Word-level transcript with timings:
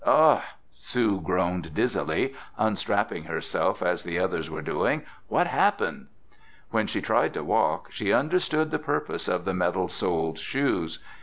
"Ugh!" 0.03 0.41
Sue 0.71 1.21
groaned 1.21 1.75
dizzily, 1.75 2.33
unstrapping 2.57 3.25
herself 3.25 3.83
as 3.83 4.03
the 4.03 4.17
others 4.17 4.49
were 4.49 4.63
doing. 4.63 5.03
"What 5.27 5.45
happened?" 5.45 6.07
When 6.71 6.87
she 6.87 7.01
tried 7.01 7.35
to 7.35 7.43
walk, 7.43 7.91
she 7.91 8.11
understood 8.11 8.71
the 8.71 8.79
purpose 8.79 9.27
of 9.27 9.45
the 9.45 9.53
metal 9.53 9.89
soled 9.89 10.39
shoes. 10.39 10.97